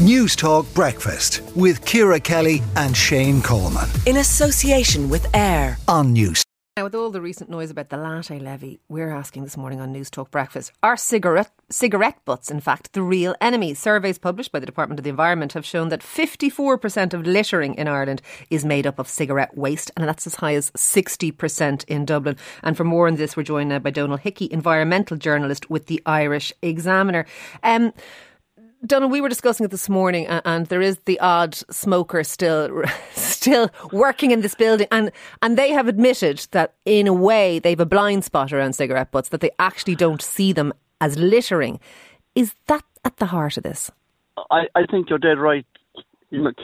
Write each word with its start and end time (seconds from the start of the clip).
Newstalk 0.00 0.72
Breakfast 0.72 1.42
with 1.54 1.84
Ciara 1.84 2.18
Kelly 2.18 2.62
and 2.74 2.96
Shane 2.96 3.42
Coleman. 3.42 3.86
In 4.06 4.16
association 4.16 5.10
with 5.10 5.26
AIR 5.36 5.76
on 5.88 6.14
News. 6.14 6.42
Now, 6.78 6.84
with 6.84 6.94
all 6.94 7.10
the 7.10 7.20
recent 7.20 7.50
noise 7.50 7.70
about 7.70 7.90
the 7.90 7.98
latte 7.98 8.38
levy, 8.38 8.80
we're 8.88 9.10
asking 9.10 9.44
this 9.44 9.58
morning 9.58 9.78
on 9.78 9.92
Newstalk 9.92 10.30
Breakfast 10.30 10.72
are 10.82 10.96
cigarette, 10.96 11.50
cigarette 11.68 12.24
butts, 12.24 12.50
in 12.50 12.60
fact, 12.60 12.94
the 12.94 13.02
real 13.02 13.34
enemy? 13.42 13.74
Surveys 13.74 14.16
published 14.16 14.52
by 14.52 14.58
the 14.58 14.64
Department 14.64 14.98
of 14.98 15.04
the 15.04 15.10
Environment 15.10 15.52
have 15.52 15.66
shown 15.66 15.90
that 15.90 16.00
54% 16.00 17.12
of 17.12 17.26
littering 17.26 17.74
in 17.74 17.86
Ireland 17.86 18.22
is 18.48 18.64
made 18.64 18.86
up 18.86 18.98
of 18.98 19.06
cigarette 19.06 19.54
waste, 19.54 19.90
and 19.98 20.08
that's 20.08 20.26
as 20.26 20.36
high 20.36 20.54
as 20.54 20.70
60% 20.70 21.84
in 21.84 22.06
Dublin. 22.06 22.38
And 22.62 22.74
for 22.74 22.84
more 22.84 23.06
on 23.06 23.16
this, 23.16 23.36
we're 23.36 23.42
joined 23.42 23.68
now 23.68 23.80
by 23.80 23.90
Donal 23.90 24.16
Hickey, 24.16 24.48
environmental 24.50 25.18
journalist 25.18 25.68
with 25.68 25.88
the 25.88 26.00
Irish 26.06 26.54
Examiner. 26.62 27.26
Um, 27.62 27.92
Donal, 28.86 29.10
we 29.10 29.20
were 29.20 29.28
discussing 29.28 29.64
it 29.64 29.70
this 29.70 29.90
morning, 29.90 30.26
and 30.26 30.66
there 30.66 30.80
is 30.80 30.96
the 31.04 31.20
odd 31.20 31.54
smoker 31.70 32.24
still, 32.24 32.82
still 33.12 33.70
working 33.92 34.30
in 34.30 34.40
this 34.40 34.54
building, 34.54 34.86
and 34.90 35.12
and 35.42 35.58
they 35.58 35.70
have 35.70 35.86
admitted 35.86 36.46
that 36.52 36.74
in 36.86 37.06
a 37.06 37.12
way 37.12 37.58
they've 37.58 37.78
a 37.78 37.84
blind 37.84 38.24
spot 38.24 38.54
around 38.54 38.72
cigarette 38.72 39.10
butts 39.10 39.28
that 39.28 39.42
they 39.42 39.50
actually 39.58 39.96
don't 39.96 40.22
see 40.22 40.54
them 40.54 40.72
as 41.00 41.18
littering. 41.18 41.78
Is 42.34 42.54
that 42.68 42.84
at 43.04 43.18
the 43.18 43.26
heart 43.26 43.58
of 43.58 43.64
this? 43.64 43.90
I, 44.50 44.62
I 44.74 44.86
think 44.90 45.10
you're 45.10 45.18
dead 45.18 45.38
right, 45.38 45.66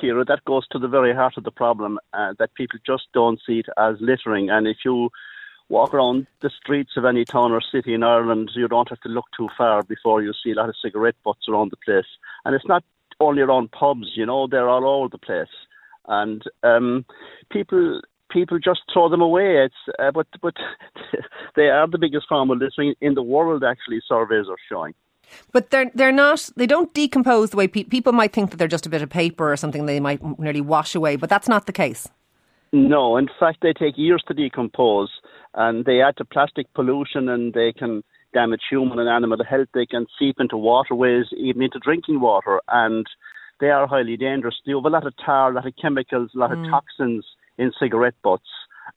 Ciara. 0.00 0.24
That 0.24 0.42
goes 0.46 0.66
to 0.68 0.78
the 0.78 0.88
very 0.88 1.14
heart 1.14 1.34
of 1.36 1.44
the 1.44 1.50
problem 1.50 1.98
uh, 2.14 2.32
that 2.38 2.54
people 2.54 2.78
just 2.86 3.08
don't 3.12 3.40
see 3.46 3.58
it 3.58 3.66
as 3.76 3.96
littering, 4.00 4.48
and 4.48 4.66
if 4.66 4.78
you 4.86 5.10
walk 5.68 5.92
around 5.92 6.26
the 6.42 6.50
streets 6.50 6.92
of 6.96 7.04
any 7.04 7.24
town 7.24 7.52
or 7.52 7.60
city 7.60 7.94
in 7.94 8.02
Ireland, 8.02 8.50
you 8.54 8.68
don't 8.68 8.88
have 8.88 9.00
to 9.00 9.08
look 9.08 9.26
too 9.36 9.48
far 9.56 9.82
before 9.82 10.22
you 10.22 10.32
see 10.32 10.52
a 10.52 10.54
lot 10.54 10.68
of 10.68 10.76
cigarette 10.80 11.16
butts 11.24 11.48
around 11.48 11.72
the 11.72 11.76
place. 11.84 12.06
And 12.44 12.54
it's 12.54 12.66
not 12.66 12.84
only 13.20 13.42
around 13.42 13.72
pubs, 13.72 14.12
you 14.14 14.26
know, 14.26 14.46
they're 14.46 14.68
all 14.68 14.86
over 14.86 15.08
the 15.08 15.18
place. 15.18 15.48
And 16.08 16.42
um, 16.62 17.04
people 17.50 18.00
people 18.30 18.58
just 18.58 18.80
throw 18.92 19.08
them 19.08 19.20
away. 19.20 19.64
It's 19.64 19.96
uh, 19.98 20.12
but 20.12 20.26
but 20.40 20.54
they 21.56 21.68
are 21.68 21.88
the 21.88 21.98
biggest 21.98 22.28
form 22.28 22.50
of 22.50 22.58
littering 22.58 22.94
in 23.00 23.14
the 23.14 23.22
world. 23.22 23.64
Actually, 23.64 24.00
surveys 24.06 24.46
are 24.48 24.56
showing. 24.68 24.94
But 25.52 25.70
they're 25.70 25.90
they're 25.94 26.12
not. 26.12 26.48
They 26.56 26.66
don't 26.66 26.92
decompose 26.94 27.50
the 27.50 27.56
way 27.56 27.66
pe- 27.66 27.84
people 27.84 28.12
might 28.12 28.32
think 28.32 28.50
that 28.50 28.58
they're 28.58 28.68
just 28.68 28.86
a 28.86 28.90
bit 28.90 29.02
of 29.02 29.10
paper 29.10 29.50
or 29.52 29.56
something 29.56 29.86
they 29.86 29.98
might 29.98 30.22
nearly 30.38 30.60
wash 30.60 30.94
away. 30.94 31.16
But 31.16 31.28
that's 31.28 31.48
not 31.48 31.66
the 31.66 31.72
case. 31.72 32.08
No, 32.72 33.16
in 33.16 33.28
fact, 33.38 33.58
they 33.62 33.72
take 33.72 33.96
years 33.96 34.22
to 34.28 34.34
decompose, 34.34 35.10
and 35.56 35.84
they 35.84 36.00
add 36.02 36.16
to 36.18 36.24
plastic 36.24 36.72
pollution, 36.74 37.28
and 37.28 37.52
they 37.54 37.72
can 37.72 38.04
damage 38.32 38.62
human 38.70 38.98
and 38.98 39.08
animal 39.08 39.38
health. 39.42 39.68
They 39.74 39.86
can 39.86 40.06
seep 40.18 40.36
into 40.38 40.56
waterways, 40.56 41.26
even 41.36 41.62
into 41.62 41.78
drinking 41.78 42.20
water, 42.20 42.60
and 42.68 43.06
they 43.60 43.70
are 43.70 43.86
highly 43.86 44.16
dangerous. 44.16 44.56
They 44.64 44.72
have 44.72 44.84
a 44.84 44.88
lot 44.88 45.06
of 45.06 45.14
tar, 45.24 45.50
a 45.50 45.54
lot 45.54 45.66
of 45.66 45.72
chemicals, 45.80 46.30
a 46.34 46.38
lot 46.38 46.50
mm. 46.50 46.64
of 46.64 46.70
toxins 46.70 47.24
in 47.58 47.72
cigarette 47.80 48.14
butts, 48.22 48.50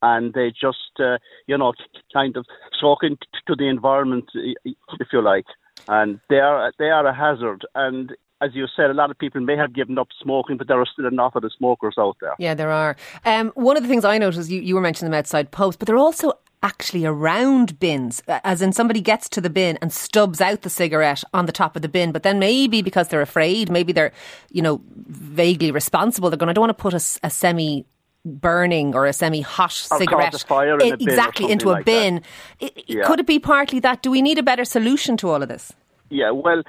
and 0.00 0.32
they 0.32 0.50
just, 0.50 0.98
uh, 0.98 1.18
you 1.46 1.58
know, 1.58 1.74
kind 2.12 2.36
of 2.36 2.46
soak 2.80 3.00
into 3.02 3.54
the 3.56 3.68
environment, 3.68 4.24
if 4.34 5.08
you 5.12 5.22
like. 5.22 5.44
And 5.88 6.20
they 6.30 6.40
are 6.40 6.72
they 6.78 6.86
are 6.86 7.06
a 7.06 7.14
hazard, 7.14 7.66
and 7.74 8.12
as 8.40 8.50
you 8.54 8.66
said, 8.76 8.90
a 8.90 8.94
lot 8.94 9.10
of 9.10 9.18
people 9.18 9.40
may 9.40 9.56
have 9.56 9.74
given 9.74 9.98
up 9.98 10.08
smoking, 10.22 10.56
but 10.56 10.68
there 10.68 10.80
are 10.80 10.86
still 10.86 11.06
enough 11.06 11.34
of 11.34 11.42
the 11.42 11.50
smokers 11.56 11.94
out 11.98 12.16
there. 12.20 12.34
Yeah, 12.38 12.54
there 12.54 12.70
are. 12.70 12.96
Um, 13.24 13.50
one 13.54 13.76
of 13.76 13.82
the 13.82 13.88
things 13.88 14.04
I 14.04 14.18
noticed, 14.18 14.50
you, 14.50 14.60
you 14.60 14.74
were 14.74 14.80
mentioning 14.80 15.10
them 15.10 15.18
outside 15.18 15.50
pubs, 15.50 15.76
but 15.76 15.86
they're 15.86 15.96
also 15.96 16.32
actually 16.66 17.06
around 17.06 17.78
bins, 17.78 18.20
as 18.26 18.60
in 18.60 18.72
somebody 18.72 19.00
gets 19.00 19.28
to 19.28 19.40
the 19.40 19.48
bin 19.48 19.78
and 19.80 19.92
stubs 19.92 20.40
out 20.40 20.62
the 20.62 20.70
cigarette 20.70 21.22
on 21.32 21.46
the 21.46 21.52
top 21.52 21.76
of 21.76 21.82
the 21.82 21.88
bin, 21.88 22.10
but 22.10 22.24
then 22.24 22.40
maybe 22.40 22.82
because 22.82 23.06
they're 23.08 23.22
afraid, 23.22 23.70
maybe 23.70 23.92
they're, 23.92 24.12
you 24.50 24.60
know, 24.60 24.80
vaguely 25.06 25.70
responsible, 25.70 26.28
they're 26.28 26.36
going, 26.36 26.50
I 26.50 26.52
don't 26.52 26.66
want 26.66 26.76
to 26.76 26.82
put 26.82 26.92
a, 26.92 27.02
a 27.22 27.30
semi 27.30 27.84
burning 28.24 28.96
or 28.96 29.06
a 29.06 29.12
semi-hot 29.12 29.70
cigarette 29.70 30.44
in, 30.82 30.94
exactly 30.94 31.48
into 31.48 31.68
a 31.68 31.74
like 31.78 31.84
bin. 31.84 32.22
It, 32.58 32.82
yeah. 32.88 33.06
Could 33.06 33.20
it 33.20 33.26
be 33.26 33.38
partly 33.38 33.78
that? 33.80 34.02
Do 34.02 34.10
we 34.10 34.20
need 34.20 34.36
a 34.36 34.42
better 34.42 34.64
solution 34.64 35.16
to 35.18 35.30
all 35.30 35.40
of 35.42 35.48
this? 35.48 35.72
Yeah, 36.10 36.32
well, 36.32 36.64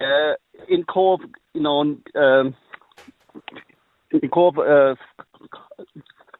uh, 0.00 0.34
in 0.68 0.84
Cobh, 0.84 1.20
you 1.52 1.60
know, 1.60 1.80
um, 2.14 2.56
in 4.10 4.28
Cobh, 4.30 4.58
uh, 4.58 4.94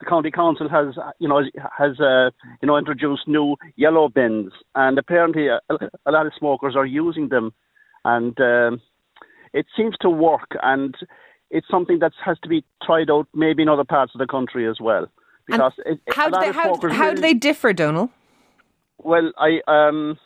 the 0.03 0.09
county 0.11 0.31
council 0.31 0.69
has, 0.69 0.97
you 1.19 1.29
know, 1.29 1.43
has, 1.79 2.01
uh, 2.01 2.31
you 2.61 2.67
know, 2.67 2.77
introduced 2.77 3.29
new 3.29 3.57
yellow 3.77 4.09
bins, 4.09 4.53
and 4.75 4.99
apparently 4.99 5.47
a, 5.49 5.61
a 6.07 6.11
lot 6.11 6.27
of 6.27 6.33
smokers 6.39 6.75
are 6.77 6.87
using 6.87 7.29
them, 7.29 7.53
and 8.05 8.39
um, 8.41 8.81
it 9.53 9.67
seems 9.77 9.95
to 10.01 10.11
work, 10.11 10.57
and 10.63 10.95
it's 11.51 11.69
something 11.71 12.01
that 12.01 12.13
has 12.25 12.37
to 12.43 12.49
be 12.49 12.65
tried 12.83 13.11
out, 13.11 13.29
maybe 13.33 13.63
in 13.63 13.69
other 13.69 13.85
parts 13.85 14.13
of 14.15 14.19
the 14.19 14.27
country 14.27 14.69
as 14.69 14.79
well. 14.81 15.07
Because 15.47 15.73
it, 15.87 16.01
how 16.11 16.29
do 16.29 16.39
they 16.41 16.53
how, 16.53 16.77
how 16.91 17.15
do 17.15 17.21
they 17.21 17.35
differ, 17.35 17.73
Donal? 17.73 18.11
Well, 18.99 19.33
I 19.39 19.61
um, 19.69 20.19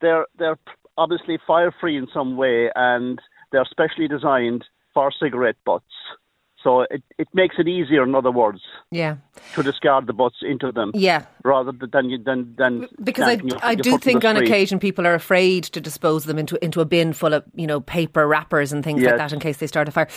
they're 0.00 0.26
they're 0.38 0.58
obviously 0.96 1.38
fire 1.46 1.74
free 1.80 1.96
in 1.96 2.06
some 2.12 2.36
way, 2.36 2.70
and 2.74 3.20
they're 3.50 3.66
specially 3.70 4.08
designed 4.08 4.64
for 4.94 5.10
cigarette 5.12 5.56
butts. 5.64 5.84
So 6.62 6.82
it, 6.90 7.04
it 7.18 7.28
makes 7.32 7.54
it 7.58 7.68
easier, 7.68 8.02
in 8.02 8.16
other 8.16 8.32
words, 8.32 8.60
yeah, 8.90 9.18
to 9.54 9.62
discard 9.62 10.08
the 10.08 10.12
butts 10.12 10.38
into 10.42 10.72
them, 10.72 10.90
yeah, 10.92 11.24
rather 11.44 11.70
than 11.70 12.10
you 12.10 12.18
than 12.18 12.52
than 12.58 12.88
because 13.02 13.28
I, 13.28 13.40
I 13.62 13.74
do 13.76 13.96
think 13.96 14.24
on 14.24 14.36
occasion 14.36 14.80
people 14.80 15.06
are 15.06 15.14
afraid 15.14 15.64
to 15.64 15.80
dispose 15.80 16.24
them 16.24 16.36
into 16.36 16.62
into 16.62 16.80
a 16.80 16.84
bin 16.84 17.12
full 17.12 17.32
of 17.32 17.44
you 17.54 17.66
know 17.66 17.80
paper 17.80 18.26
wrappers 18.26 18.72
and 18.72 18.82
things 18.82 19.02
yes. 19.02 19.10
like 19.10 19.18
that 19.18 19.32
in 19.32 19.38
case 19.38 19.58
they 19.58 19.68
start 19.68 19.86
a 19.86 19.92
fire. 19.92 20.08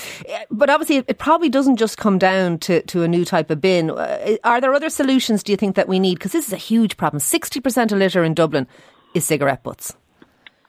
But 0.50 0.72
obviously, 0.72 1.04
it 1.08 1.20
probably 1.20 1.50
doesn't 1.50 1.78
just 1.78 2.00
come 2.00 2.18
down 2.18 2.58
to 2.60 2.82
to 2.82 3.04
a 3.04 3.08
new 3.08 3.24
type 3.24 3.52
of 3.52 3.62
bin. 3.62 3.92
Uh, 3.92 4.38
are 4.44 4.60
there 4.60 4.74
other 4.74 4.90
solutions? 4.90 5.44
Do 5.44 5.52
you 5.52 5.58
think 5.58 5.76
that 5.76 5.88
we 5.88 6.00
need? 6.00 6.16
Because 6.16 6.32
this 6.32 6.48
is 6.48 6.54
a 6.54 6.58
huge 6.58 6.98
problem. 6.98 7.20
Sixty 7.20 7.60
percent 7.60 7.92
of 7.92 8.00
litter 8.00 8.24
in 8.24 8.34
Dublin 8.34 8.68
is 9.14 9.26
cigarette 9.26 9.62
butts 9.62 9.96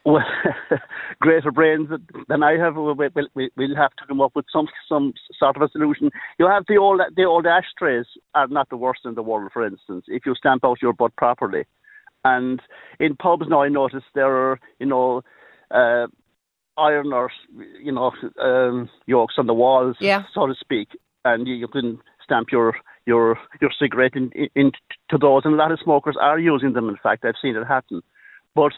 well, 0.05 0.25
greater 1.21 1.51
brains 1.51 1.89
than 2.29 2.43
I 2.43 2.59
have. 2.59 2.77
We'll, 2.77 2.95
we'll, 2.95 3.11
we'll, 3.35 3.77
have 3.77 3.95
to 3.97 4.07
come 4.07 4.21
up 4.21 4.33
with 4.35 4.47
some 4.53 4.67
some 4.89 5.13
sort 5.39 5.57
of 5.57 5.63
a 5.63 5.69
solution. 5.69 6.11
You 6.39 6.49
have 6.49 6.65
the 6.69 6.77
old 6.77 7.01
the 7.17 7.25
old 7.25 7.47
ashtrays 7.47 8.07
are 8.35 8.49
not 8.49 8.69
the 8.69 8.77
worst 8.77 9.01
in 9.05 9.15
the 9.15 9.23
world, 9.23 9.51
for 9.53 9.67
instance. 9.67 10.07
If 10.09 10.27
you 10.27 10.35
stamp 10.35 10.65
out 10.65 10.83
your 10.83 10.93
butt 10.93 11.15
properly, 11.17 11.65
and 12.25 12.61
in 12.99 13.17
pubs 13.17 13.47
now, 13.49 13.63
I 13.63 13.69
notice 13.69 14.05
there 14.15 14.35
are 14.35 14.61
you 14.79 14.87
know. 14.87 15.23
Uh, 15.71 16.07
iron 16.79 17.13
or 17.13 17.31
you 17.83 17.93
know 17.93 18.13
um, 18.43 18.89
yolks 19.07 19.35
on 19.37 19.47
the 19.47 19.55
walls, 19.55 19.97
yeah. 20.01 20.23
so 20.35 20.47
to 20.47 20.55
speak, 20.59 20.89
and 21.25 21.47
you, 21.47 21.55
you 21.55 21.69
can 21.69 21.99
stamp 22.25 22.49
your 22.51 22.75
your 23.07 23.39
your 23.61 23.71
cigarette 23.79 24.15
in, 24.15 24.31
in, 24.33 24.49
into 24.55 25.19
those. 25.21 25.43
And 25.45 25.55
a 25.55 25.57
lot 25.57 25.73
of 25.73 25.81
smokers 25.83 26.17
are 26.21 26.39
using 26.39 26.73
them. 26.73 26.89
In 26.89 26.97
fact, 27.03 27.25
I've 27.25 27.35
seen 27.41 27.57
it 27.57 27.67
happen. 27.67 28.03
But 28.55 28.73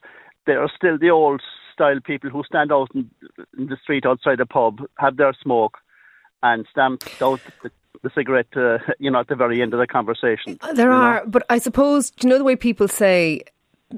there 0.46 0.62
are 0.62 0.70
still 0.76 0.98
the 0.98 1.10
old 1.10 1.42
style 1.72 2.00
people 2.00 2.30
who 2.30 2.42
stand 2.44 2.72
out 2.72 2.88
in, 2.94 3.10
in 3.58 3.66
the 3.66 3.76
street 3.82 4.06
outside 4.06 4.40
a 4.40 4.46
pub, 4.46 4.80
have 4.98 5.16
their 5.16 5.32
smoke, 5.42 5.78
and 6.42 6.66
stamp 6.70 7.02
out 7.20 7.40
the, 7.62 7.70
the 8.02 8.10
cigarette, 8.14 8.46
uh, 8.56 8.78
you 8.98 9.10
know, 9.10 9.20
at 9.20 9.28
the 9.28 9.34
very 9.34 9.60
end 9.60 9.74
of 9.74 9.80
the 9.80 9.86
conversation. 9.86 10.58
There 10.74 10.92
are, 10.92 11.20
know? 11.20 11.30
but 11.30 11.42
I 11.50 11.58
suppose, 11.58 12.10
do 12.10 12.26
you 12.26 12.30
know 12.30 12.38
the 12.38 12.44
way 12.44 12.54
people 12.54 12.86
say, 12.86 13.42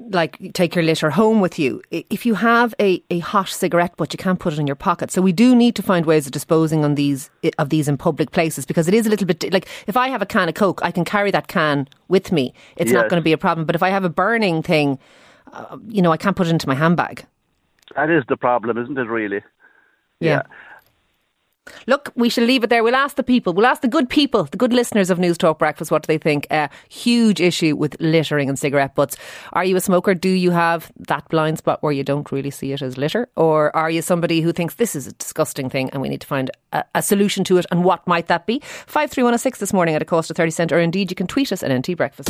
like, 0.09 0.53
take 0.53 0.75
your 0.75 0.83
litter 0.83 1.09
home 1.09 1.39
with 1.39 1.59
you? 1.59 1.81
If 1.91 2.25
you 2.25 2.35
have 2.35 2.73
a, 2.79 3.03
a 3.09 3.19
hot 3.19 3.49
cigarette 3.49 3.93
but 3.97 4.13
you 4.13 4.17
can't 4.17 4.39
put 4.39 4.53
it 4.53 4.59
in 4.59 4.67
your 4.67 4.75
pocket. 4.75 5.11
So 5.11 5.21
we 5.21 5.31
do 5.31 5.55
need 5.55 5.75
to 5.75 5.83
find 5.83 6.05
ways 6.05 6.25
of 6.25 6.31
disposing 6.31 6.83
on 6.83 6.95
these 6.95 7.29
of 7.57 7.69
these 7.69 7.87
in 7.87 7.97
public 7.97 8.31
places 8.31 8.65
because 8.65 8.87
it 8.87 8.93
is 8.93 9.07
a 9.07 9.09
little 9.09 9.25
bit 9.25 9.51
like 9.51 9.67
if 9.87 9.97
I 9.97 10.09
have 10.09 10.21
a 10.21 10.25
can 10.25 10.49
of 10.49 10.55
Coke, 10.55 10.81
I 10.83 10.91
can 10.91 11.03
carry 11.03 11.31
that 11.31 11.47
can 11.47 11.87
with 12.09 12.31
me. 12.31 12.53
It's 12.75 12.91
yes. 12.91 12.95
not 12.95 13.09
going 13.09 13.19
to 13.19 13.23
be 13.23 13.33
a 13.33 13.37
problem. 13.37 13.65
But 13.65 13.75
if 13.75 13.81
I 13.81 13.89
have 13.89 14.03
a 14.03 14.09
burning 14.09 14.61
thing, 14.61 14.93
uh, 14.93 14.97
you 15.87 16.01
know, 16.01 16.11
I 16.11 16.17
can't 16.17 16.35
put 16.35 16.47
it 16.47 16.51
into 16.51 16.67
my 16.67 16.75
handbag. 16.75 17.25
That 17.95 18.09
is 18.09 18.23
the 18.27 18.37
problem, 18.37 18.77
isn't 18.77 18.97
it, 18.97 19.07
really? 19.07 19.41
yeah. 20.19 20.29
yeah. 20.29 20.41
Look, 21.85 22.11
we 22.15 22.29
shall 22.29 22.43
leave 22.43 22.63
it 22.63 22.69
there. 22.69 22.83
We'll 22.83 22.95
ask 22.95 23.15
the 23.15 23.23
people, 23.23 23.53
we'll 23.53 23.65
ask 23.65 23.81
the 23.81 23.87
good 23.87 24.09
people, 24.09 24.45
the 24.45 24.57
good 24.57 24.73
listeners 24.73 25.09
of 25.09 25.19
Newstalk 25.19 25.59
Breakfast, 25.59 25.91
what 25.91 26.03
do 26.03 26.07
they 26.07 26.17
think? 26.17 26.47
A 26.49 26.55
uh, 26.55 26.67
huge 26.89 27.41
issue 27.41 27.75
with 27.75 27.95
littering 27.99 28.49
and 28.49 28.57
cigarette 28.57 28.95
butts. 28.95 29.17
Are 29.53 29.65
you 29.65 29.75
a 29.75 29.81
smoker? 29.81 30.13
Do 30.13 30.29
you 30.29 30.51
have 30.51 30.91
that 31.07 31.27
blind 31.29 31.57
spot 31.57 31.81
where 31.83 31.91
you 31.91 32.03
don't 32.03 32.31
really 32.31 32.51
see 32.51 32.71
it 32.71 32.81
as 32.81 32.97
litter? 32.97 33.29
Or 33.35 33.75
are 33.75 33.89
you 33.89 34.01
somebody 34.01 34.41
who 34.41 34.51
thinks 34.51 34.75
this 34.75 34.95
is 34.95 35.07
a 35.07 35.13
disgusting 35.13 35.69
thing 35.69 35.89
and 35.91 36.01
we 36.01 36.09
need 36.09 36.21
to 36.21 36.27
find 36.27 36.51
a, 36.73 36.83
a 36.95 37.01
solution 37.01 37.43
to 37.45 37.57
it? 37.57 37.65
And 37.71 37.83
what 37.83 38.05
might 38.07 38.27
that 38.27 38.45
be? 38.45 38.59
53106 38.59 39.59
this 39.59 39.73
morning 39.73 39.95
at 39.95 40.01
a 40.01 40.05
cost 40.05 40.29
of 40.29 40.37
30 40.37 40.51
cent, 40.51 40.71
or 40.71 40.79
indeed 40.79 41.11
you 41.11 41.15
can 41.15 41.27
tweet 41.27 41.51
us 41.51 41.63
at 41.63 41.71
NT 41.71 41.97
Breakfast. 41.97 42.29